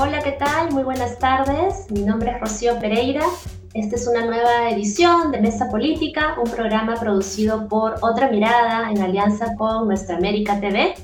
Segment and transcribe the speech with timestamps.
[0.00, 0.70] Hola, ¿qué tal?
[0.70, 1.90] Muy buenas tardes.
[1.90, 3.24] Mi nombre es Rocío Pereira.
[3.74, 9.02] Esta es una nueva edición de Mesa Política, un programa producido por Otra Mirada en
[9.02, 10.94] alianza con Nuestra América TV.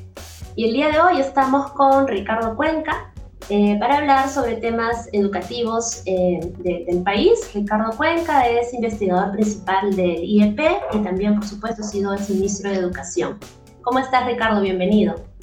[0.55, 3.13] Y el día de hoy estamos con Ricardo Cuenca
[3.49, 7.51] eh, para hablar sobre temas educativos eh, del país.
[7.53, 10.61] Ricardo Cuenca es investigador principal del IEP
[10.93, 13.41] y también, por supuesto, ha sido ex ministro de Educación.
[13.83, 14.61] ¿Cómo estás, Ricardo?
[14.61, 15.34] Bienvenido.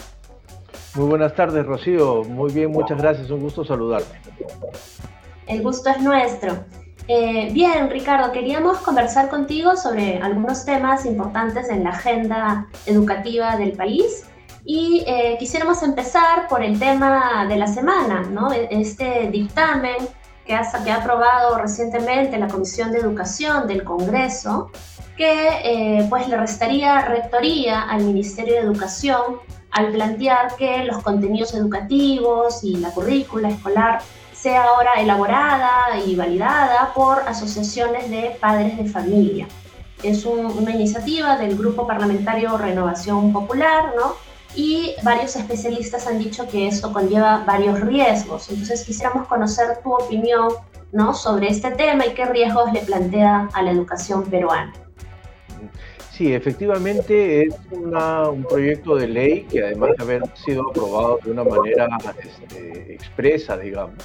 [0.95, 2.23] Muy buenas tardes, Rocío.
[2.23, 3.29] Muy bien, muchas gracias.
[3.29, 4.19] Un gusto saludarte.
[5.47, 6.65] El gusto es nuestro.
[7.07, 13.73] Eh, bien, Ricardo, queríamos conversar contigo sobre algunos temas importantes en la agenda educativa del
[13.73, 14.25] país
[14.63, 18.53] y eh, quisiéramos empezar por el tema de la semana, ¿no?
[18.53, 19.97] E-, este dictamen
[20.45, 24.71] que ha, que ha aprobado recientemente la Comisión de Educación del Congreso,
[25.17, 29.39] que eh, pues le restaría rectoría al Ministerio de Educación
[29.71, 34.01] al plantear que los contenidos educativos y la currícula escolar
[34.33, 39.47] sea ahora elaborada y validada por asociaciones de padres de familia.
[40.03, 44.15] Es una iniciativa del Grupo Parlamentario Renovación Popular, ¿no?
[44.55, 48.49] Y varios especialistas han dicho que esto conlleva varios riesgos.
[48.49, 50.49] Entonces quisiéramos conocer tu opinión,
[50.91, 51.13] ¿no?
[51.13, 54.73] Sobre este tema y qué riesgos le plantea a la educación peruana.
[56.21, 61.43] Sí, efectivamente es un proyecto de ley que además de haber sido aprobado de una
[61.43, 61.87] manera
[62.23, 63.95] este, expresa, digamos,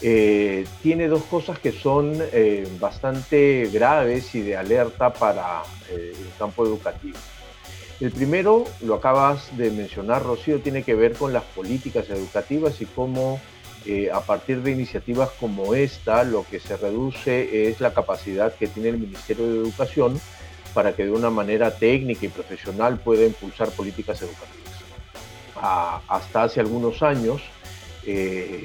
[0.00, 6.38] eh, tiene dos cosas que son eh, bastante graves y de alerta para eh, el
[6.38, 7.18] campo educativo.
[8.00, 12.86] El primero, lo acabas de mencionar, Rocío, tiene que ver con las políticas educativas y
[12.86, 13.42] cómo
[14.12, 18.88] a partir de iniciativas como esta, lo que se reduce es la capacidad que tiene
[18.88, 20.18] el Ministerio de Educación
[20.76, 24.76] para que de una manera técnica y profesional pueda impulsar políticas educativas.
[26.06, 27.40] hasta hace algunos años,
[28.04, 28.62] eh,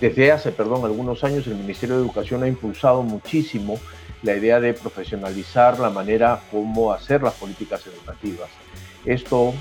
[0.00, 3.80] desde hace perdón, algunos años, el Ministerio de Educación ha impulsado muchísimo
[4.22, 8.48] la idea de profesionalizar la manera como hacer las políticas educativas.
[9.04, 9.54] Esto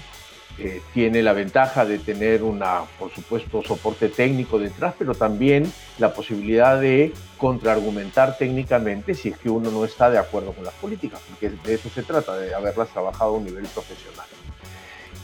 [0.57, 6.13] eh, tiene la ventaja de tener una, por supuesto, soporte técnico detrás, pero también la
[6.13, 11.19] posibilidad de contraargumentar técnicamente si es que uno no está de acuerdo con las políticas,
[11.27, 14.25] porque de eso se trata, de haberlas trabajado a un nivel profesional.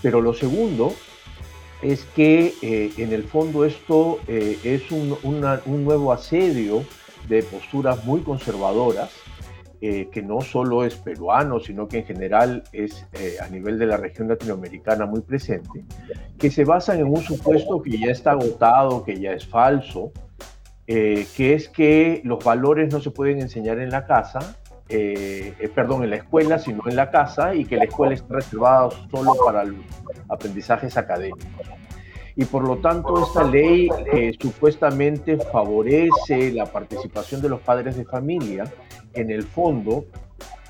[0.02, 0.94] Pero lo segundo
[1.82, 6.84] es que eh, en el fondo esto eh, es un, un nuevo asedio
[7.30, 9.12] de posturas muy conservadoras
[9.84, 13.88] eh, que no solo es peruano, sino que en general es eh, a nivel de
[13.88, 15.84] la región latinoamericana muy presente,
[16.38, 20.12] que se basan en un supuesto que ya está agotado, que ya es falso,
[20.86, 24.56] eh, que es que los valores no se pueden enseñar en la casa,
[25.74, 29.34] perdón, en la escuela, sino en la casa, y que la escuela está reservada solo
[29.44, 29.80] para los
[30.30, 31.48] aprendizajes académicos
[32.36, 33.90] y por lo tanto esta ley
[34.40, 38.66] supuestamente favorece la participación de los padres de familia
[39.14, 40.06] en el fondo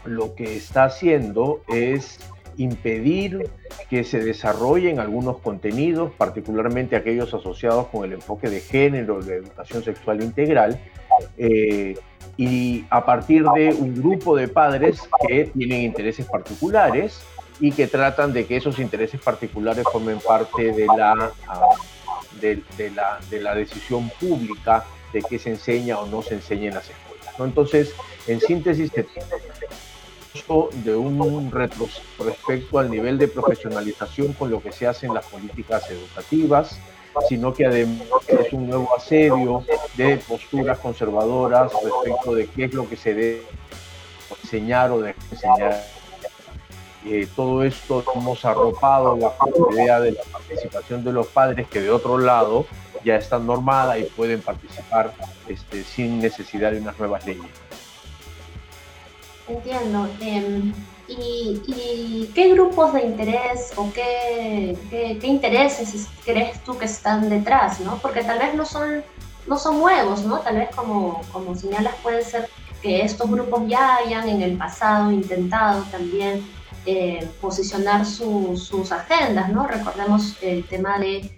[0.05, 2.19] lo que está haciendo es
[2.57, 3.50] impedir
[3.89, 9.83] que se desarrollen algunos contenidos, particularmente aquellos asociados con el enfoque de género, de educación
[9.83, 10.79] sexual integral,
[11.38, 11.95] eh,
[12.38, 17.21] y a partir de un grupo de padres que tienen intereses particulares
[17.61, 21.61] y que tratan de que esos intereses particulares formen parte de la, ah,
[22.41, 22.63] de,
[22.94, 24.83] la, de la decisión pública
[25.13, 27.35] de qué se enseña o no se enseña en las escuelas.
[27.39, 27.94] Entonces,
[28.27, 28.91] en síntesis,
[30.83, 31.88] de un retro
[32.19, 36.79] respecto al nivel de profesionalización con lo que se hace en las políticas educativas,
[37.29, 39.63] sino que además es un nuevo asedio
[39.95, 43.44] de posturas conservadoras respecto de qué es lo que se debe
[44.44, 46.00] enseñar o de enseñar.
[47.06, 49.34] Eh, todo esto hemos arropado la
[49.73, 52.67] idea de la participación de los padres que de otro lado
[53.03, 55.12] ya están normadas y pueden participar
[55.47, 57.50] este, sin necesidad de unas nuevas leyes.
[59.47, 60.07] Entiendo.
[60.19, 60.73] Em,
[61.07, 67.80] y, qué grupos de interés o qué, qué, intereses crees tú que están detrás?
[67.81, 67.98] ¿no?
[67.98, 69.03] Porque tal vez no son,
[69.48, 70.39] no son nuevos, ¿no?
[70.39, 72.48] Tal vez como, como señalas puede ser
[72.81, 76.45] que estos grupos ya hayan en el pasado intentado también
[76.86, 79.68] eh, posicionar sus agendas, ¿no?
[79.68, 81.31] Recordemos el tema de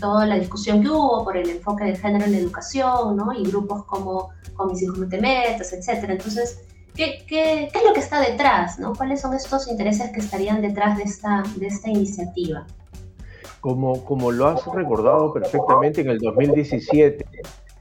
[0.00, 3.32] toda la discusión que hubo por el enfoque de género en educación, ¿no?
[3.32, 6.04] Y grupos como Con mis hijos no te metas, etc.
[6.08, 6.60] Entonces,
[6.94, 8.94] ¿qué, qué, qué es lo que está detrás, ¿no?
[8.94, 12.64] ¿Cuáles son estos intereses que estarían detrás de esta, de esta iniciativa?
[13.60, 17.24] Como, como lo has recordado perfectamente, en el 2017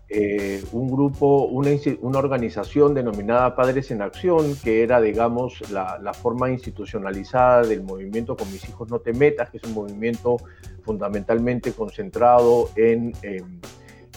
[0.09, 1.71] eh, un grupo, una,
[2.01, 8.35] una, organización denominada Padres en Acción, que era, digamos, la, la, forma institucionalizada del movimiento
[8.35, 10.37] Con mis hijos no te metas, que es un movimiento
[10.83, 13.59] fundamentalmente concentrado en, en,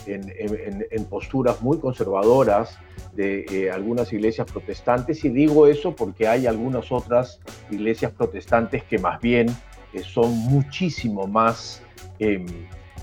[0.05, 2.77] en, en posturas muy conservadoras
[3.13, 5.25] de eh, algunas iglesias protestantes.
[5.25, 7.39] Y digo eso porque hay algunas otras
[7.71, 9.47] iglesias protestantes que más bien
[9.93, 11.81] eh, son muchísimo más
[12.19, 12.45] em,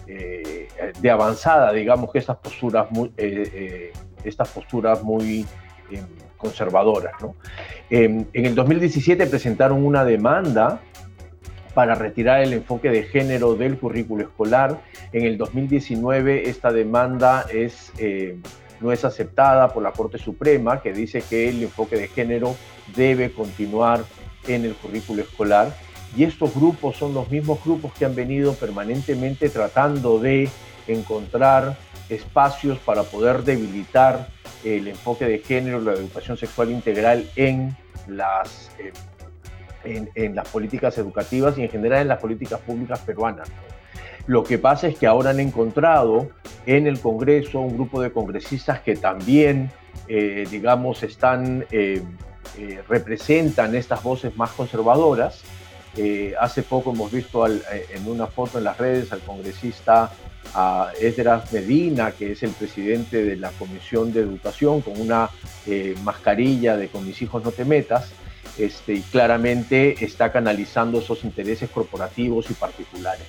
[0.06, 0.68] eh,
[1.00, 3.92] de avanzada, digamos, que estas posturas muy, eh, eh,
[4.24, 5.46] estas posturas muy
[6.36, 7.14] conservadoras.
[7.90, 10.80] Em, en el 2017 presentaron una demanda
[11.74, 14.80] para retirar el enfoque de género del currículo escolar.
[15.12, 17.92] En el 2019 esta demanda es,
[18.80, 22.56] no es aceptada por la Corte Suprema, que dice que el enfoque de género
[22.96, 24.04] debe continuar
[24.46, 25.74] en el currículo escolar.
[26.16, 30.48] Y estos grupos son los mismos grupos que han venido permanentemente tratando de
[30.86, 31.76] encontrar
[32.08, 34.28] espacios para poder debilitar
[34.62, 37.76] el enfoque de género, la educación sexual integral en
[38.06, 38.92] las, eh,
[40.14, 43.48] en, las políticas educativas y en general en las políticas públicas peruanas.
[44.26, 46.30] Lo que pasa es que ahora han encontrado
[46.64, 49.70] en el Congreso un grupo de congresistas que también,
[50.08, 52.02] eh, digamos, están, eh,
[52.88, 55.42] representan estas voces más conservadoras
[55.96, 60.12] eh, hace poco hemos visto eh, en una foto en las redes al congresista
[60.54, 65.30] a Esdras Medina, que es el presidente de la Comisión de Educación, con una
[65.66, 68.10] eh, mascarilla de con mis hijos no te metas,
[68.58, 73.26] este, y claramente está canalizando esos intereses corporativos y particulares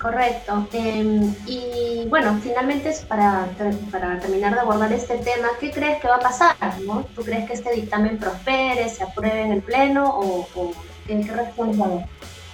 [0.00, 0.68] correcto.
[0.72, 3.48] Em, y bueno, finalmente para,
[3.90, 6.56] para terminar de abordar este tema, ¿qué crees que va a pasar?
[6.86, 7.04] ¿no?
[7.14, 10.74] ¿Tú crees que este dictamen prospere, se apruebe en el Pleno o,
[11.06, 12.04] qué, qué responde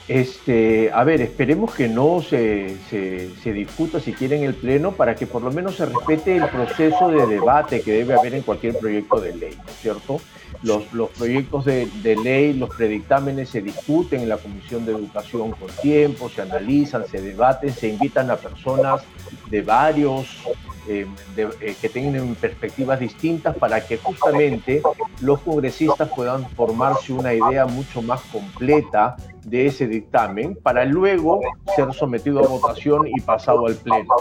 [0.09, 5.17] este, a ver, esperemos que no se, se, se, discuta siquiera en el Pleno para
[5.17, 8.79] que por lo menos se respete el proceso de debate que debe haber en cualquier
[8.79, 10.21] proyecto de ley, ¿no es cierto?
[10.63, 15.51] Los, los proyectos de, de, ley, los predictámenes se discuten en la Comisión de Educación
[15.51, 19.03] con tiempo, se analizan, se debaten, se invitan a personas
[19.51, 20.47] de varios
[20.89, 21.07] eh,
[21.37, 24.83] eh, que tengan perspectivas distintas para que justamente
[25.21, 31.41] los congresistas puedan formarse una idea mucho más completa de ese dictamen para luego
[31.75, 34.15] ser sometido a votación y pasado al Pleno.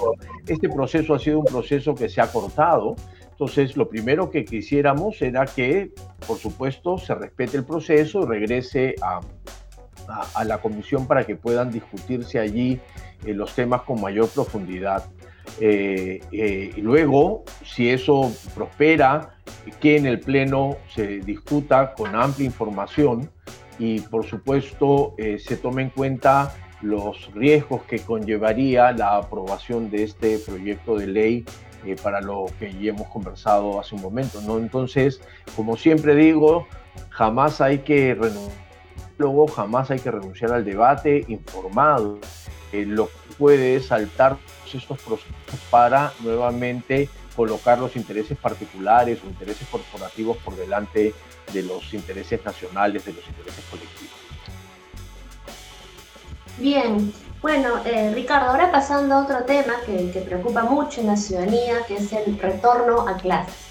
[0.47, 2.95] Este proceso ha sido un proceso que se ha cortado,
[3.31, 5.91] entonces lo primero que quisiéramos era que,
[6.25, 9.19] por supuesto, se respete el proceso y regrese a,
[10.45, 12.79] la comisión para que puedan discutirse allí
[13.25, 15.03] eh, los temas con mayor profundidad.
[15.59, 19.37] Eh, eh, y luego, si eso prospera,
[19.79, 23.29] que en el Pleno se discuta con amplia información
[23.79, 30.03] y, por supuesto, eh, se tome en cuenta los riesgos que conllevaría la aprobación de
[30.03, 31.45] este proyecto de ley
[32.01, 34.41] para lo que ya hemos conversado hace un momento.
[34.41, 34.57] ¿no?
[34.57, 35.21] Entonces,
[35.55, 36.67] como siempre digo,
[37.09, 38.65] jamás hay que renunciar
[39.55, 42.19] jamás hay que renunciar al debate informado.
[42.73, 44.37] Lo que puede saltar
[44.77, 45.35] estos procesos
[45.69, 51.13] para nuevamente colocar los intereses particulares o intereses corporativos por delante
[51.51, 54.15] de los intereses nacionales, de los intereses colectivos.
[56.57, 61.17] Bien, bueno, eh, Ricardo, ahora pasando a otro tema que, que, preocupa mucho en la
[61.17, 63.65] ciudadanía, que es el retorno a clases.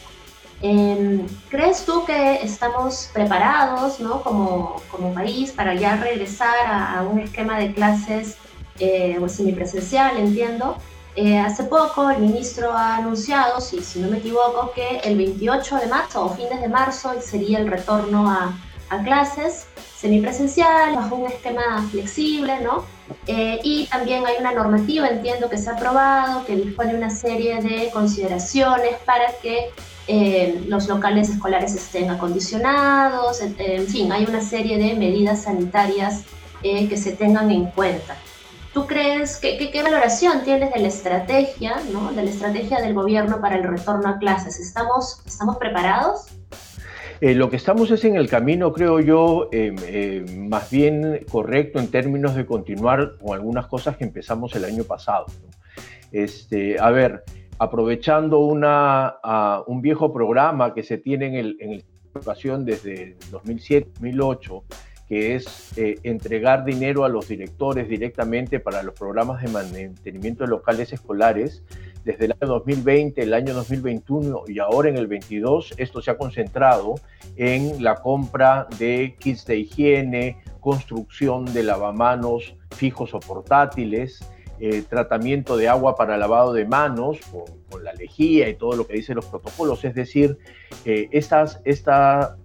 [0.61, 4.23] Em, ¿Crees tú que estamos preparados ¿no?
[4.23, 8.39] como, como país para ya regresar a, a un esquema de clases
[8.79, 10.77] eh, semipresencial, entiendo?
[11.17, 15.77] Eh, hace poco el ministro ha anunciado, si, si no me equivoco, que el 28
[15.77, 18.59] de marzo o fines de marzo sería el retorno a,
[18.91, 19.67] a clases
[19.97, 22.85] semipresencial, bajo un esquema flexible, ¿no?
[23.29, 27.63] Eh, y también hay una normativa, entiendo, que se ha aprobado, que dispone una serie
[27.63, 29.71] de consideraciones para que
[30.09, 36.25] eh, los locales escolares estén acondicionados, en fin, hay una serie de medidas sanitarias
[36.63, 38.17] que se tengan en cuenta.
[38.75, 42.13] ¿Tú crees, que, qué valoración tienes de la estrategia, ¿no?
[42.13, 44.59] de la estrategia del gobierno para el retorno a clases?
[44.59, 46.27] ¿Estamos, estamos preparados?
[47.21, 51.79] Eh, lo que estamos es en el camino, creo yo, em, eh, más bien correcto
[51.79, 55.27] en términos de continuar con algunas cosas que empezamos el año pasado.
[56.11, 57.23] Este, a ver,
[57.61, 59.15] aprovechando una,
[59.69, 64.63] un viejo programa que se tiene en, el, en educación desde 2007-2008,
[65.09, 70.51] que es eh, entregar dinero a los directores directamente para los programas de mantenimiento de
[70.51, 71.63] locales escolares.
[72.05, 76.19] Desde el año 2020, el año 2021 y ahora en el 22, esto se ha
[76.19, 76.97] concentrado
[77.37, 84.21] en la compra de kits de higiene, construcción de lavamanos fijos o portátiles,
[84.61, 88.95] eh, tratamiento de agua para lavado de manos, con, la lejía y todo lo que
[88.95, 89.85] dicen los protocolos.
[89.85, 90.39] Es decir,
[90.85, 92.37] eh, estas, esta,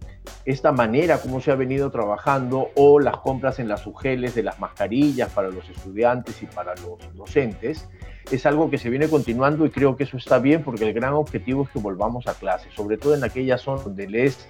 [0.46, 4.60] esta manera como se ha venido trabajando o las compras en las UGELES de las
[4.60, 7.90] mascarillas para los estudiantes y para los docentes,
[8.32, 11.14] es algo que se viene continuando y creo que eso está bien porque el gran
[11.14, 14.48] objetivo es que volvamos a clase, sobre todo en aquellas zonas donde les es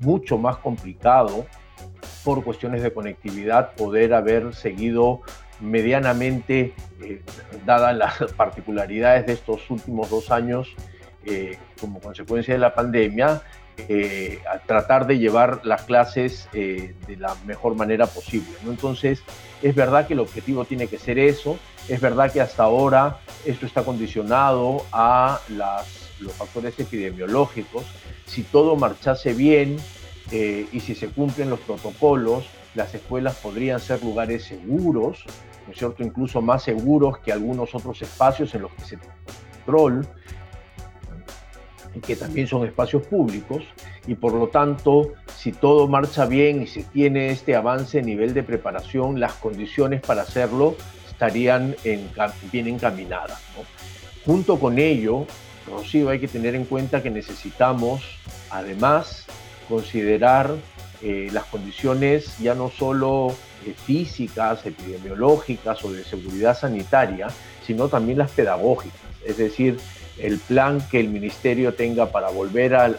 [0.00, 1.46] mucho más complicado
[2.24, 5.20] por cuestiones de conectividad poder haber seguido
[5.60, 7.22] medianamente, eh,
[7.64, 10.74] dadas las particularidades de estos últimos dos años
[11.24, 13.42] eh, como consecuencia de la pandemia,
[13.88, 18.50] eh, a tratar de llevar las clases de la mejor manera posible.
[18.64, 18.70] ¿no?
[18.70, 19.22] Entonces,
[19.62, 21.58] es verdad que el objetivo tiene que ser eso,
[21.88, 27.84] es verdad que hasta ahora esto está condicionado a las, los factores epidemiológicos.
[28.26, 29.78] Si todo marchase bien,
[30.32, 35.24] y si se cumplen los protocolos, las escuelas podrían ser lugares seguros,
[35.66, 36.04] ¿no es cierto?
[36.04, 38.98] Incluso más seguros que algunos otros espacios en los que se
[39.64, 40.06] control
[42.06, 43.64] que también son espacios públicos
[44.06, 48.32] y por lo tanto si todo marcha bien y se tiene este avance a nivel
[48.32, 50.76] de preparación las condiciones para hacerlo
[51.08, 51.76] estarían
[52.50, 53.40] bien encaminadas.
[54.24, 55.26] Junto con ello,
[55.66, 58.02] Rocío, hay que tener en cuenta que necesitamos
[58.50, 59.26] además
[59.68, 60.54] considerar
[61.02, 63.34] eh, las condiciones ya no solo
[63.66, 67.28] eh, físicas, epidemiológicas o de seguridad sanitaria,
[67.66, 69.00] sino también las pedagógicas.
[69.24, 69.78] Es decir,
[70.22, 72.96] el plan que el ministerio tenga para volver a,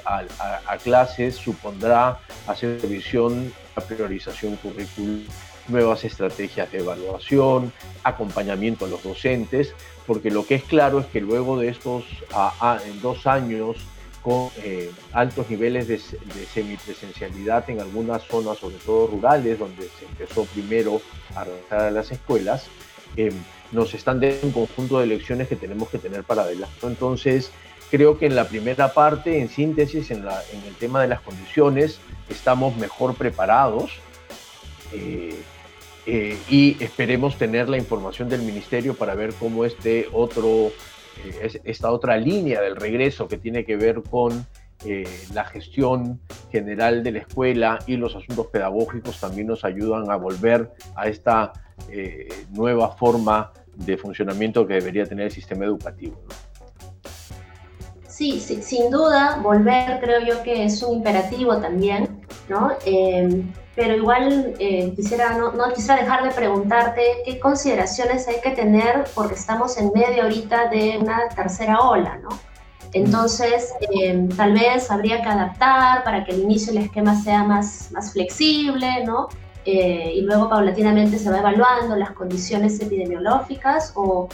[0.83, 3.53] clases supondrá hacer revisión,
[3.87, 5.25] priorización curricular,
[5.67, 7.71] nuevas estrategias de evaluación,
[8.03, 9.73] acompañamiento a los docentes,
[10.07, 12.03] porque lo que es claro es que luego de estos
[13.01, 13.77] dos años
[14.21, 20.45] con eh, altos niveles de, semipresencialidad en algunas zonas, sobre todo rurales, donde se empezó
[20.45, 21.01] primero
[21.35, 22.67] a regresar a las escuelas,
[23.17, 23.31] eh,
[23.71, 26.75] nos están dando un conjunto de lecciones que tenemos que tener para adelante.
[26.83, 27.51] Entonces,
[27.89, 31.21] creo que en la primera parte, en síntesis, en, la, en el tema de las
[31.21, 31.99] condiciones,
[32.29, 33.91] estamos mejor preparados.
[34.93, 35.35] Eh,
[36.49, 40.71] y esperemos tener la información del ministerio para ver cómo este otro
[41.63, 44.45] esta otra línea del regreso que tiene que ver con
[44.83, 46.19] eh, la gestión
[46.51, 51.53] general de la escuela y los asuntos pedagógicos también nos ayudan a volver a esta
[51.89, 56.17] eh, nueva forma de funcionamiento que debería tener el sistema educativo.
[58.07, 62.71] Sí, sí, sin duda, volver creo yo que es un imperativo también, ¿no?
[62.85, 63.43] Eh,
[63.75, 69.05] pero igual eh, quisiera, no, no, quisiera dejar de preguntarte qué consideraciones hay que tener
[69.15, 72.29] porque estamos en medio ahorita de una tercera ola, ¿no?
[72.93, 77.89] Entonces, eh, tal vez habría que adaptar para que el inicio del esquema sea más,
[77.91, 79.29] más flexible, ¿no?
[79.65, 84.27] Eh, y luego paulatinamente se va evaluando las condiciones epidemiológicas o,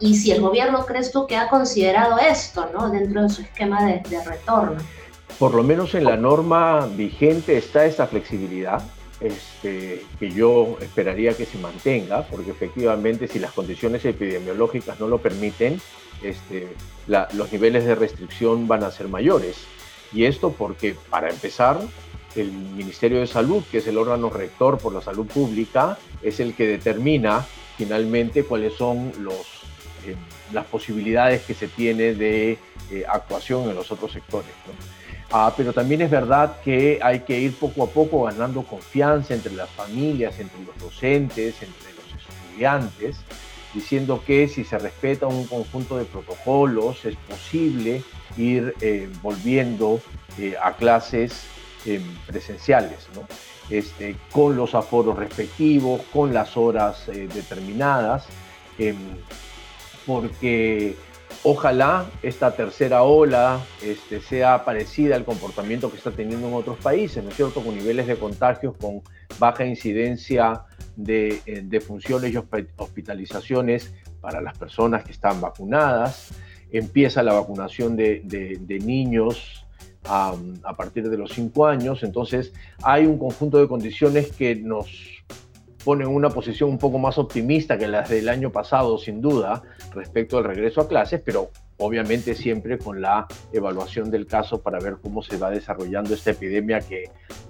[0.00, 2.90] y si el gobierno crees tú que ha considerado esto, ¿no?
[2.90, 4.76] Dentro de su esquema de, de retorno
[5.40, 8.82] por lo menos en la norma vigente está esa flexibilidad,
[9.20, 15.16] este, que yo esperaría que se mantenga, porque efectivamente si las condiciones epidemiológicas no lo
[15.16, 15.80] permiten,
[16.22, 16.68] este,
[17.06, 19.56] los niveles de restricción van a ser mayores.
[20.12, 21.78] Y esto porque, para empezar,
[22.36, 26.54] el Ministerio de Salud, que es el órgano rector por la salud pública, es el
[26.54, 27.44] que determina
[27.76, 29.12] finalmente cuáles son
[30.06, 30.14] eh,
[30.52, 32.58] las posibilidades que se tiene de
[32.90, 34.50] eh, actuación en los otros sectores.
[35.32, 39.52] Ah, pero también es verdad que hay que ir poco a poco ganando confianza entre
[39.52, 43.18] las familias, entre los docentes, entre los estudiantes,
[43.72, 48.02] diciendo que si se respeta un conjunto de protocolos es posible
[48.36, 50.00] ir eh, volviendo
[50.38, 51.44] eh, a clases
[51.86, 53.08] em, presenciales,
[53.68, 58.26] este, con los aforos respectivos, con las horas eh, determinadas,
[58.78, 58.96] em,
[60.06, 60.96] porque
[61.42, 67.24] Ojalá esta tercera ola este, sea parecida al comportamiento que está teniendo en otros países,
[67.24, 67.64] ¿no es cierto?
[67.64, 69.00] Con niveles de contagios, con
[69.38, 70.64] baja incidencia
[70.96, 72.36] de, eh, funciones y
[72.76, 76.28] hospitalizaciones para las personas que están vacunadas.
[76.72, 79.64] Empieza la vacunación de, niños
[80.04, 80.34] a,
[80.76, 82.02] partir de los 5 años.
[82.02, 82.52] Entonces
[82.82, 85.24] hay un conjunto de condiciones que nos
[85.84, 89.62] pone en una posición un poco más optimista que las del año pasado, sin duda,
[89.94, 94.98] respecto al regreso a clases, pero obviamente siempre con la evaluación del caso para ver
[95.02, 97.04] cómo se va desarrollando esta epidemia que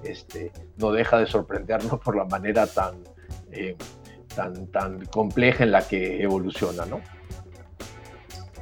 [0.05, 3.03] este, no deja de sorprendernos por la manera tan,
[3.51, 3.77] eh,
[4.35, 7.01] tan, tan compleja en la que evoluciona, ¿no?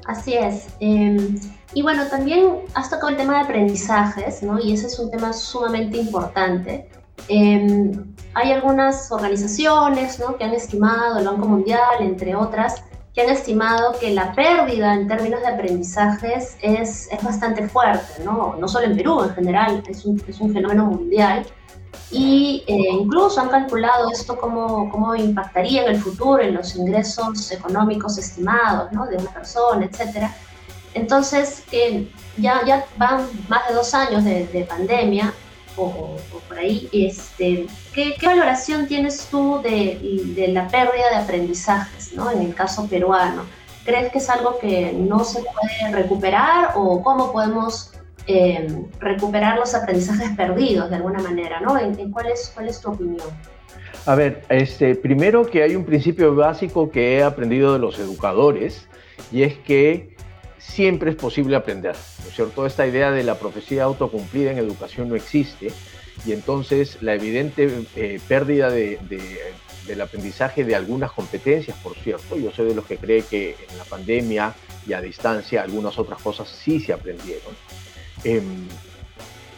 [0.09, 0.69] Así es.
[0.81, 1.39] Em,
[1.75, 4.59] y bueno, también has tocado el tema de aprendizajes, ¿no?
[4.59, 6.89] Y ese es un tema sumamente importante.
[7.29, 10.39] Em, hay algunas organizaciones ¿no?
[10.39, 15.09] que han estimado, el Banco Mundial, entre otras, que han estimado que la pérdida en
[15.09, 18.57] términos de aprendizajes es, es bastante fuerte, ¿no?
[18.59, 21.45] no solo en Perú, en general, es un, es un fenómeno mundial.
[22.11, 27.51] Y eh, incluso han calculado esto cómo, cómo impactaría en el futuro en los ingresos
[27.53, 29.07] económicos estimados ¿no?
[29.07, 30.29] de una persona, etc.
[30.95, 35.35] Entonces, que ya, ya van más de dos años de, de pandemia
[35.77, 36.17] o,
[36.49, 42.31] por ahí, este, ¿qué, ¿qué, valoración tienes tú de, de, la pérdida de aprendizajes ¿no?
[42.31, 43.45] en el caso peruano?
[43.85, 47.93] ¿Crees que es algo que no se puede recuperar o cómo podemos
[48.29, 48.69] eh,
[49.01, 51.61] recuperar los aprendizajes perdidos de alguna manera?
[51.61, 51.79] ¿no?
[51.79, 53.27] ¿En, en cuál, es, ¿Cuál es tu opinión?
[54.07, 58.87] A ver, este, primero que hay un principio básico que he aprendido de los educadores
[59.33, 60.17] y es que
[60.59, 62.67] siempre es posible aprender, ¿no es cierto?
[62.67, 65.73] Esta idea de la profecía autocumplida en educación no existe
[66.27, 69.21] y entonces la evidente eh, pérdida de, de,
[69.87, 73.79] del aprendizaje de algunas competencias, por cierto, yo soy de los que cree que en
[73.79, 74.55] la pandemia
[74.87, 77.55] y a distancia algunas otras cosas sí se aprendieron.
[78.25, 78.43] Eh,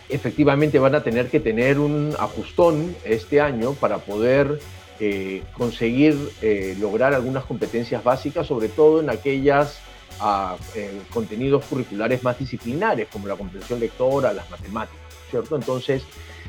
[0.09, 4.61] efectivamente van a tener que tener un ajustón este año para poder
[4.99, 9.81] eh, conseguir eh, lograr algunas competencias básicas, sobre todo en aquellas
[10.19, 15.00] a eh, contenidos curriculares más disciplinares, como la comprensión lectora, las matemáticas,
[15.31, 15.57] ¿cierto?
[15.57, 16.02] Entonces,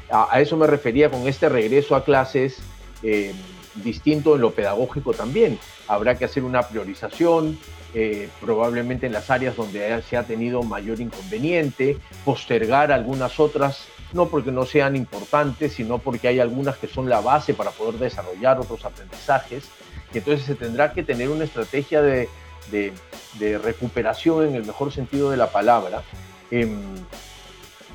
[0.09, 2.57] a, a eso me refería con este regreso a clases
[3.03, 3.31] eh,
[3.75, 5.57] distinto en lo pedagógico también.
[5.87, 7.57] Habrá que hacer una priorización,
[7.93, 14.27] eh, probablemente en las áreas donde se ha tenido mayor inconveniente, postergar algunas otras, no
[14.27, 18.59] porque no sean importantes, sino porque hay algunas que son la base para poder desarrollar
[18.59, 19.65] otros aprendizajes.
[20.13, 22.27] Y entonces se tendrá que tener una estrategia de
[22.69, 22.93] de,
[23.39, 26.03] de, recuperación en el mejor sentido de la palabra,
[26.51, 26.67] eh,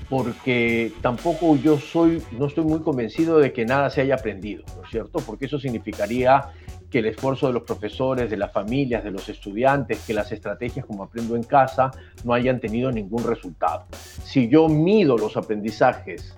[0.09, 4.85] porque tampoco yo soy, no estoy muy convencido de que nada se haya aprendido, ¿no
[4.85, 5.21] es cierto?
[5.21, 6.51] Porque eso significaría
[6.91, 10.87] que el esfuerzo de los profesores, de las familias, de los estudiantes, que las estrategias
[10.87, 11.91] como aprendo en casa
[12.25, 13.87] no hayan tenido ningún resultado.
[14.25, 16.37] Si yo mido los aprendizajes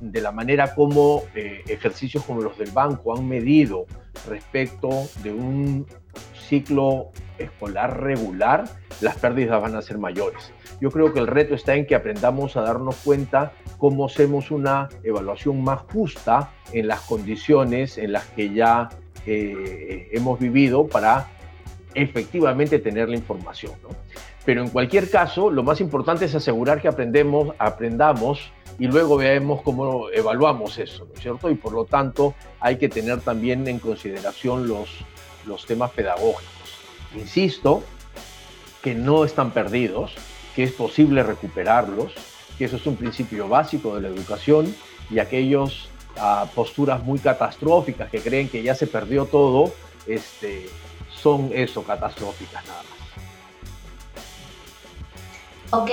[0.00, 3.86] de la manera como eh, ejercicios como los del banco han medido
[4.28, 4.90] respecto
[5.22, 5.86] de un
[6.34, 8.64] ciclo escolar regular,
[9.00, 10.52] las pérdidas van a ser mayores.
[10.80, 14.88] Yo creo que el reto está en que aprendamos a darnos cuenta cómo hacemos una
[15.02, 18.88] evaluación más justa en las condiciones en las que ya
[19.26, 21.28] eh, hemos vivido para
[21.94, 23.72] efectivamente tener la información.
[23.82, 23.90] ¿no?
[24.44, 29.62] Pero en cualquier caso, lo más importante es asegurar que aprendemos, aprendamos y luego veamos
[29.62, 31.50] cómo evaluamos eso, ¿no es cierto?
[31.50, 34.90] Y por lo tanto hay que tener también en consideración los,
[35.46, 36.50] los temas pedagógicos.
[37.14, 37.82] Insisto
[38.82, 40.14] que no están perdidos,
[40.54, 42.12] que es posible recuperarlos,
[42.58, 44.74] que eso es un principio básico de la educación
[45.10, 49.72] y aquellos uh, posturas muy catastróficas que creen que ya se perdió todo,
[50.06, 50.68] este,
[51.10, 52.94] son eso, catastróficas nada más.
[55.70, 55.90] Ok,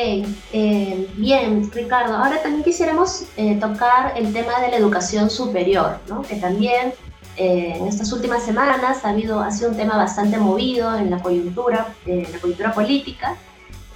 [0.54, 2.16] eh, bien, Ricardo.
[2.16, 6.22] Ahora también quisiéramos eh, tocar el tema de la educación superior, ¿no?
[6.22, 6.94] que también
[7.36, 11.20] eh, en estas últimas semanas ha, habido, ha sido un tema bastante movido en la
[11.20, 13.36] coyuntura, en la coyuntura política,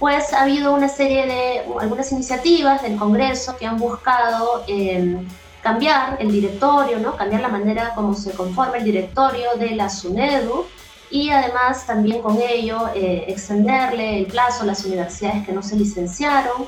[0.00, 4.64] pues ha habido una serie de algunas iniciativas del Congreso que han buscado
[5.66, 7.16] cambiar el directorio, ¿no?
[7.16, 10.64] cambiar la manera como se conforma el directorio de la SUNEDU
[11.10, 15.74] y además también con ello eh, extenderle el plazo a las universidades que no se
[15.74, 16.66] licenciaron.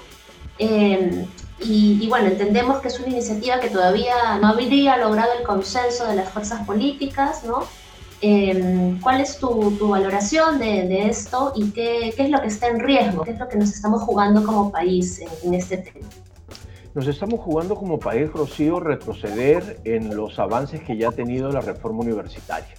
[0.58, 1.24] Eh,
[1.60, 6.04] y, y, bueno, entendemos que es una iniciativa que todavía no habría logrado el consenso
[6.08, 7.64] de las fuerzas políticas, ¿no?
[8.20, 12.48] Eh, ¿Cuál es tu, tu valoración de, de, esto y qué, qué, es lo que
[12.48, 13.22] está en riesgo?
[13.22, 16.08] ¿Qué es lo que nos estamos jugando como país en, en este tema?
[16.94, 21.60] Nos estamos jugando como país, Rocío, retroceder en los avances que ya ha tenido la
[21.60, 22.74] reforma universitaria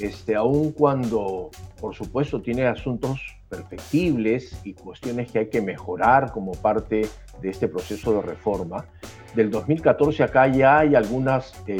[0.00, 1.50] este, aun cuando,
[1.80, 7.02] por supuesto, tiene asuntos perfectibles y cuestiones que hay que mejorar como parte
[7.40, 8.86] de este proceso de reforma.
[9.34, 11.78] Del 2014 acá ya hay algunas eh,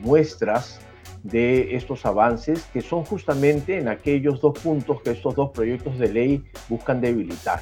[0.00, 0.80] muestras
[1.22, 6.12] de estos avances que son justamente en aquellos dos puntos que estos dos proyectos de
[6.12, 7.60] ley buscan debilitar.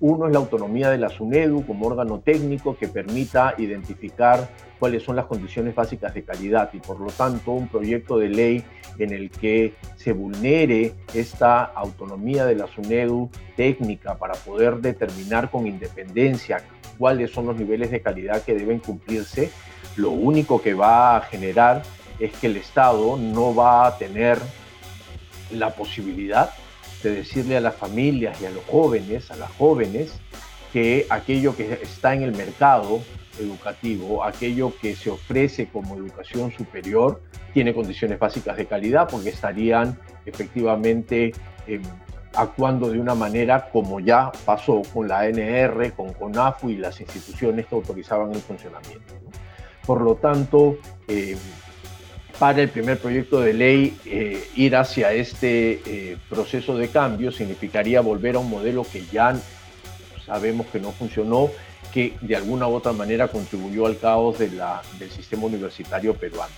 [0.00, 5.16] Uno es la autonomía de la SUNEDU como órgano técnico que permita identificar cuáles son
[5.16, 8.64] las condiciones básicas de calidad y por lo tanto un proyecto de ley
[8.98, 15.66] en el que se vulnere esta autonomía de la SUNEDU técnica para poder determinar con
[15.66, 16.64] independencia
[16.96, 19.50] cuáles son los niveles de calidad que deben cumplirse,
[19.96, 21.82] lo único que va a generar
[22.18, 24.38] es que el Estado no va a tener
[25.50, 26.50] la posibilidad
[27.02, 30.12] de decirle a las familias y a los jóvenes, a las jóvenes,
[30.72, 33.00] que aquello que está en el mercado
[33.38, 39.98] educativo, aquello que se ofrece como educación superior, tiene condiciones básicas de calidad porque estarían
[40.26, 41.32] efectivamente
[41.66, 41.82] em,
[42.34, 47.66] actuando de una manera como ya pasó con la ANR, con CONAFU y las instituciones
[47.66, 49.14] que autorizaban el funcionamiento.
[49.84, 51.38] Por lo tanto, em,
[52.40, 58.00] para el primer proyecto de ley, eh, ir hacia este eh, proceso de cambio significaría
[58.00, 59.36] volver a un modelo que ya
[60.24, 61.50] sabemos que no funcionó,
[61.92, 66.54] que de alguna u otra manera contribuyó al caos del sistema universitario peruano.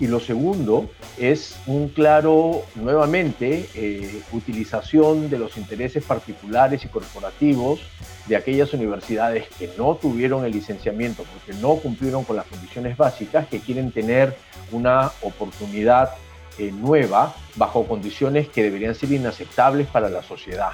[0.00, 7.80] Y lo segundo es un claro, nuevamente, eh, utilización de los intereses particulares y corporativos
[8.26, 13.48] de aquellas universidades que no tuvieron el licenciamiento porque no cumplieron con las condiciones básicas,
[13.48, 14.36] que quieren tener
[14.70, 16.10] una oportunidad
[16.58, 20.72] eh, nueva bajo condiciones que deberían ser inaceptables para la sociedad.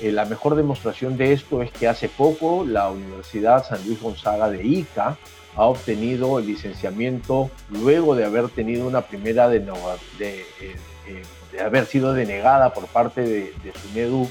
[0.00, 4.50] Eh, la mejor demostración de esto es que hace poco la Universidad San Luis Gonzaga
[4.50, 5.16] de Ica
[5.56, 11.86] ha obtenido el licenciamiento luego de haber tenido una primera de, de, eh, de haber
[11.86, 14.30] sido denegada por parte de, de SUNEDU.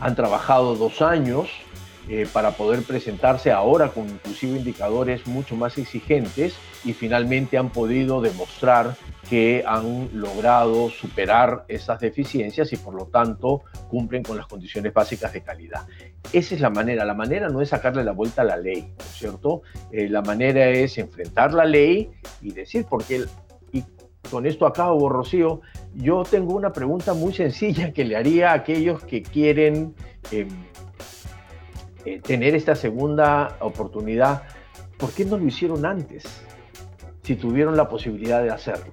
[0.00, 1.48] Han trabajado dos años
[2.08, 8.20] eh, para poder presentarse ahora con inclusive indicadores mucho más exigentes y finalmente han podido
[8.20, 8.96] demostrar
[9.28, 15.32] que han logrado superar esas deficiencias y por lo tanto cumplen con las condiciones básicas
[15.32, 15.86] de calidad.
[16.32, 17.04] Esa es la manera.
[17.04, 19.62] La manera no es sacarle la vuelta a la ley, ¿no es cierto?
[19.92, 22.10] Eh, la manera es enfrentar la ley
[22.40, 23.24] y decir, porque,
[23.72, 23.84] y
[24.28, 25.60] con esto acabo, Rocío,
[25.94, 29.94] yo tengo una pregunta muy sencilla que le haría a aquellos que quieren...
[30.32, 30.69] Em,
[32.04, 34.44] eh, tener esta segunda oportunidad,
[34.96, 36.24] ¿por qué no lo hicieron antes?
[37.22, 38.92] Si tuvieron la posibilidad de hacerlo.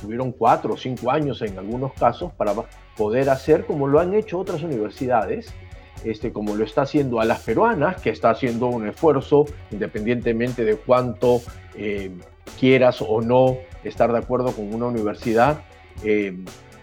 [0.00, 2.54] Tuvieron cuatro o cinco años en algunos casos para
[2.96, 5.52] poder hacer como lo han hecho otras universidades,
[6.04, 10.76] este, como lo está haciendo a las peruanas, que está haciendo un esfuerzo independientemente de
[10.76, 11.40] cuánto
[11.76, 12.10] eh,
[12.58, 15.62] quieras o no estar de acuerdo con una universidad.
[16.04, 16.36] Eh,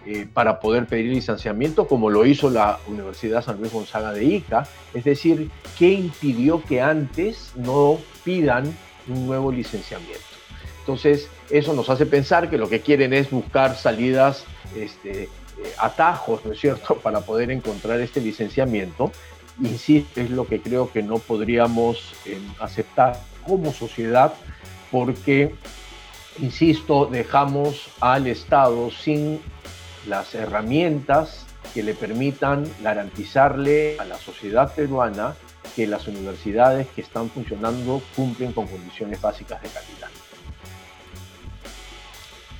[0.05, 4.65] eh, para poder pedir licenciamiento, como lo hizo la Universidad San Luis Gonzaga de Ica.
[4.93, 8.73] Es decir, ¿qué impidió que antes no pidan
[9.07, 10.23] un nuevo licenciamiento?
[10.79, 15.29] Entonces, eso nos hace pensar que lo que quieren es buscar salidas, este, eh,
[15.77, 19.11] atajos, ¿no es cierto?, para poder encontrar este licenciamiento.
[19.77, 24.33] Sí, es lo que creo que no podríamos eh, aceptar como sociedad,
[24.89, 25.53] porque,
[26.41, 29.41] insisto, dejamos al Estado sin
[30.09, 35.35] las herramientas que le permitan garantizarle a la sociedad peruana
[35.75, 40.09] que las universidades que están funcionando cumplen con condiciones básicas de calidad.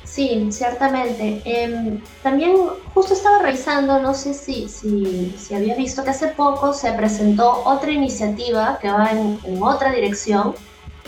[0.04, 1.42] Sí, ciertamente.
[1.46, 2.56] Em, también
[2.94, 7.64] justo estaba revisando, no sé si, si, si, había visto que hace poco se presentó
[7.64, 10.56] otra iniciativa que va en, en otra dirección,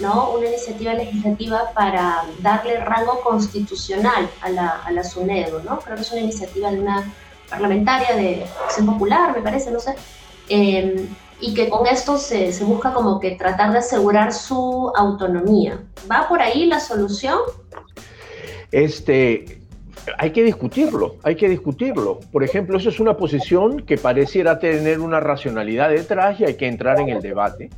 [0.02, 0.32] ¿no?
[0.32, 5.62] una iniciativa legislativa para darle rango constitucional a la, a SUNEDO.
[5.84, 7.14] Creo que es una iniciativa de una
[7.50, 9.96] parlamentaria de Acción Popular, me parece, no sé.
[10.50, 11.08] Em,
[11.40, 15.80] y que con esto se, se, busca como que tratar de asegurar su autonomía.
[16.10, 17.40] ¿Va por ahí la solución?
[18.72, 19.62] Este,
[20.18, 22.20] hay que discutirlo, hay que discutirlo.
[22.32, 26.68] Por ejemplo, eso es una posición que pareciera tener una racionalidad detrás y hay que
[26.68, 27.70] entrar en el debate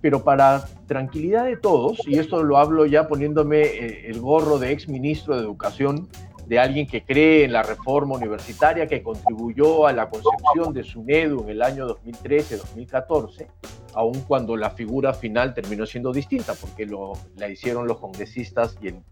[0.00, 4.72] pero para tranquilidad de todos, y esto lo hablo ya poniéndome eh, el gorro de
[4.72, 6.08] ex ministro de Educación,
[6.48, 11.42] de alguien que cree en la reforma universitaria, que contribuyó a la concepción de SUNEDU
[11.42, 13.46] en el año 2013-2014,
[13.92, 18.88] aun cuando la figura final terminó siendo distinta, porque lo, la hicieron los congresistas y
[18.88, 19.02] el,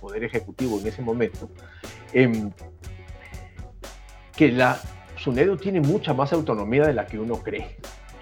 [0.00, 1.48] Poder Ejecutivo en ese momento,
[2.12, 2.52] em,
[4.36, 4.78] que la
[5.16, 7.76] SUNEDU tiene mucha más autonomía de la que uno cree.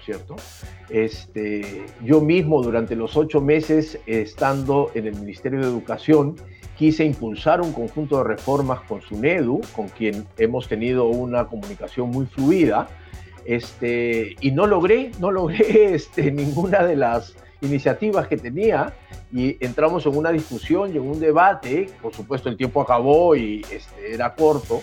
[0.07, 0.37] ¿Cierto?
[0.89, 6.37] Este, yo mismo durante los ocho meses estando en el Ministerio de Educación
[6.77, 12.25] quise impulsar un conjunto de reformas con SUNEDU, con quien hemos tenido una comunicación muy
[12.25, 12.87] fluida,
[13.43, 18.93] este, y no logré, no logré este, ninguna de las iniciativas que tenía
[19.33, 23.65] y entramos en una discusión y en un debate, por supuesto el tiempo acabó y
[23.69, 24.81] este, era corto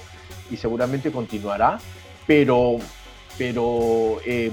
[0.51, 1.79] y seguramente continuará,
[2.27, 2.77] pero
[3.37, 4.51] pero eh,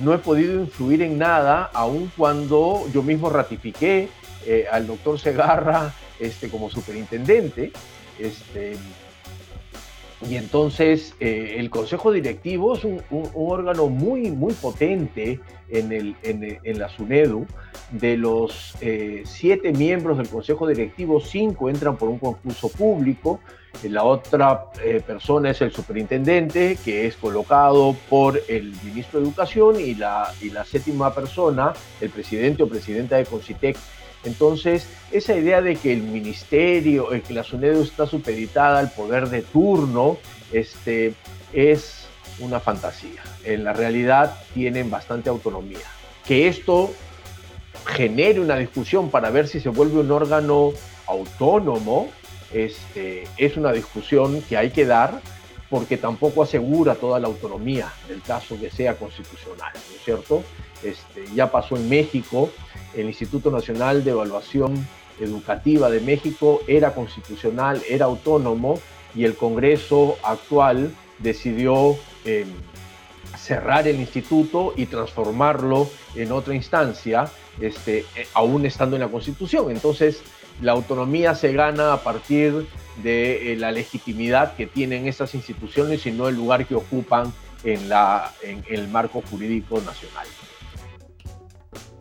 [0.00, 4.08] no he podido influir en nada, aun cuando yo mismo ratifiqué
[4.46, 7.72] eh, al doctor Segarra este, como superintendente.
[8.18, 8.76] Este,
[10.28, 13.00] Y entonces eh, el Consejo Directivo es un,
[13.34, 15.38] órgano muy, muy potente
[15.68, 17.46] en, en, la SUNEDU.
[17.92, 18.74] De los
[19.24, 23.40] siete miembros del Consejo Directivo, cinco entran por un concurso público.
[23.84, 29.80] La otra eh, persona es el superintendente, que es colocado por el ministro de Educación,
[29.80, 30.32] y la,
[30.64, 33.76] séptima persona, el presidente o presidenta de Concitec,
[34.24, 39.42] entonces, esa idea de que el ministerio, que la SUNEDU está supeditada al poder de
[39.42, 40.18] turno,
[40.52, 41.14] este,
[41.52, 42.06] es
[42.40, 43.22] una fantasía.
[43.44, 45.78] En la realidad tienen bastante autonomía.
[46.26, 46.90] Que esto
[47.86, 50.72] genere una discusión para ver si se vuelve un órgano
[51.06, 52.08] autónomo,
[52.52, 55.20] este, es una discusión que hay que dar
[55.70, 60.42] porque tampoco asegura toda la autonomía del caso que sea constitucional, ¿no es cierto?
[60.82, 62.50] Este, ya pasó en México,
[62.94, 64.86] el Instituto Nacional de Evaluación
[65.20, 68.80] Educativa de México era constitucional, era autónomo
[69.14, 72.46] y el Congreso actual decidió em,
[73.36, 77.28] cerrar el instituto y transformarlo en otra instancia,
[77.60, 79.70] este, eh, aún estando en la Constitución.
[79.70, 80.22] Entonces,
[80.60, 82.66] la autonomía se gana a partir
[83.02, 87.32] de eh, la legitimidad que tienen esas instituciones y no el lugar que ocupan
[87.64, 90.26] en, la, en el marco jurídico nacional.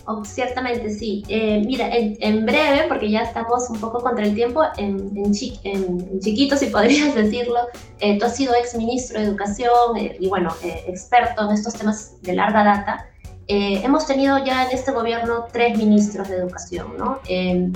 [0.10, 1.22] Oh, ciertamente, sí.
[1.28, 6.56] Eh, mira, en, breve, porque ya estamos un poco contra el tiempo, en, en, chiquito,
[6.56, 7.60] si podrías decirlo,
[8.00, 12.22] eh, tú has sido ex ministro de Educación eh, y, bueno, experto en estos temas
[12.22, 13.06] de larga data.
[13.48, 17.20] Hemos tenido ya en este gobierno tres ministros de Educación, ¿no?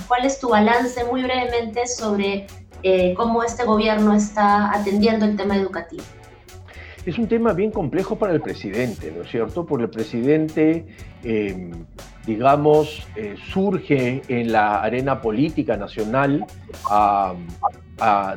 [0.08, 2.48] ¿Cuál es tu balance, muy brevemente, sobre
[3.16, 6.04] cómo este gobierno está atendiendo el tema educativo?
[7.06, 9.66] Es un tema bien complejo para el presidente, ¿no es cierto?
[9.66, 10.86] Porque el presidente
[12.26, 16.46] digamos, eh, surge en la arena política nacional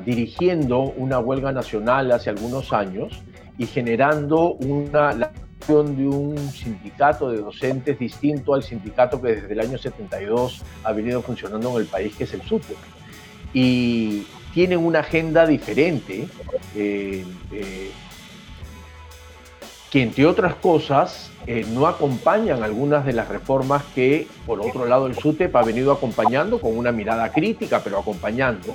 [0.05, 3.23] dirigiendo una huelga nacional hace algunos años
[3.57, 5.31] y generando una
[5.66, 11.22] de un sindicato de docentes distinto al sindicato que desde el año 72 ha venido
[11.22, 12.74] funcionando en el país, que es el SUTE.
[13.55, 16.29] Y tienen una agenda diferente,
[16.77, 17.90] eh, eh,
[19.90, 25.07] que entre otras cosas eh, no acompañan algunas de las reformas que, por otro lado,
[25.07, 28.74] el SUTEP ha venido acompañando con una mirada crítica, pero acompañando.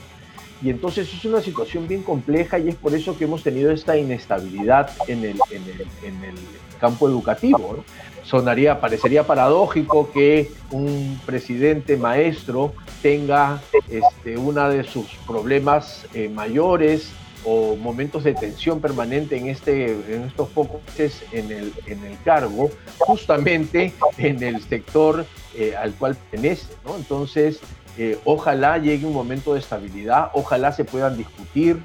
[0.61, 3.97] Y entonces es una situación bien compleja y es por eso que hemos tenido esta
[3.97, 6.35] inestabilidad en el, en el,
[6.79, 7.83] campo educativo.
[8.23, 17.09] Sonaría, parecería paradójico que un presidente maestro tenga este, una de sus problemas eh, mayores
[17.43, 22.17] o momentos de tensión permanente en, este, en estos pocos meses en el, en el
[22.23, 25.25] cargo, justamente en el sector
[25.57, 26.67] eh, al cual pertenece.
[26.97, 27.61] Entonces,
[27.97, 31.81] eh, ojalá llegue un momento de estabilidad, ojalá se puedan discutir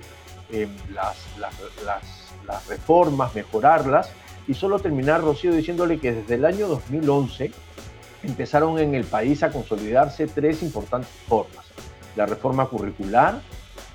[0.93, 4.11] las, las, reformas, mejorarlas.
[4.47, 7.51] Y solo terminar, Rocío, diciéndole que desde el año 2011
[8.23, 11.67] empezaron en el país a consolidarse tres importantes reformas.
[12.17, 13.41] La reforma curricular,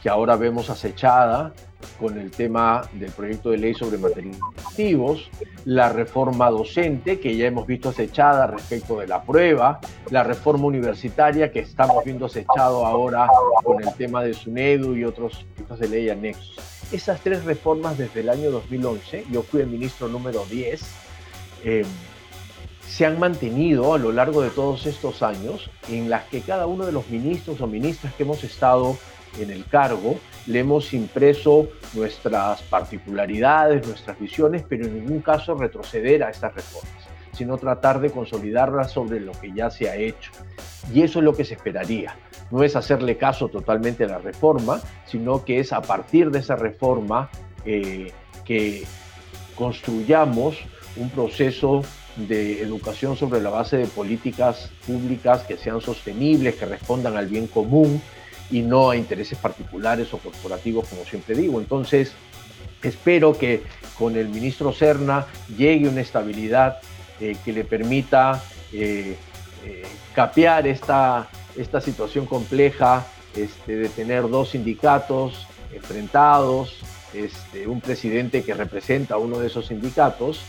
[0.01, 1.53] que ahora vemos acechada
[1.99, 5.29] con el tema del proyecto de ley sobre materiales activos,
[5.65, 11.51] la reforma docente que ya hemos visto acechada respecto de la prueba, la reforma universitaria
[11.51, 13.27] que estamos viendo acechado ahora
[13.63, 16.78] con el tema de SUNEDU y otros proyectos de ley anexos.
[16.91, 20.81] Esas tres reformas desde el año 2011, yo fui el ministro número 10,
[21.63, 21.85] eh,
[22.87, 26.87] se han mantenido a lo largo de todos estos años en las que cada uno
[26.87, 28.97] de los ministros o ministras que hemos estado
[29.37, 36.23] en el cargo, le hemos impreso nuestras particularidades, nuestras visiones, pero en ningún caso retroceder
[36.23, 40.31] a estas reformas, sino tratar de consolidarlas sobre lo que ya se ha hecho.
[40.91, 42.15] Y eso es lo que se esperaría.
[42.51, 46.55] No es hacerle caso totalmente a la reforma, sino que es a partir de esa
[46.55, 47.29] reforma
[47.65, 48.11] eh,
[48.45, 48.83] que
[49.55, 50.57] construyamos
[50.95, 51.81] un proceso
[52.15, 57.47] de educación sobre la base de políticas públicas que sean sostenibles, que respondan al bien
[57.47, 58.01] común,
[58.51, 61.59] y no a intereses particulares o corporativos, como siempre digo.
[61.59, 62.13] Entonces,
[62.81, 63.63] espero que
[63.97, 66.79] con el ministro Serna llegue una estabilidad
[67.19, 68.41] eh, que le permita
[68.73, 69.15] eh,
[69.65, 69.83] eh,
[70.13, 71.27] capear esta,
[71.61, 76.77] esta situación compleja este, de tener dos sindicatos enfrentados,
[77.13, 80.41] este, un presidente que representa a uno de esos sindicatos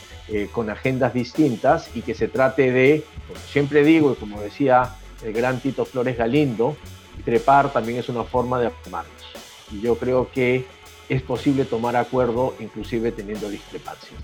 [0.53, 4.95] con agendas distintas y que se trate de, como siempre digo y como decía
[5.25, 6.77] el gran Tito Flores Galindo,
[7.25, 9.25] trepar también es una forma de amarnos.
[9.73, 10.67] Y yo creo que
[11.09, 14.21] es posible tomar acuerdo inclusive teniendo discrepancias.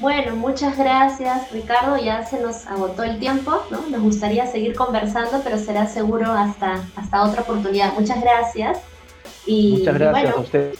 [0.00, 3.82] Bueno, muchas gracias Ricardo, ya se nos agotó el tiempo, ¿no?
[3.90, 7.92] Nos gustaría seguir conversando, pero será seguro hasta, hasta otra oportunidad.
[7.92, 8.78] Muchas gracias.
[9.44, 10.78] Y, muchas gracias bueno, a ustedes.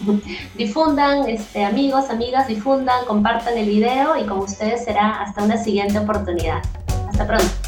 [0.54, 5.98] Difundan, este, amigos, amigas, difundan, compartan el video y con ustedes será hasta una siguiente
[5.98, 6.62] oportunidad.
[7.08, 7.63] Hasta pronto.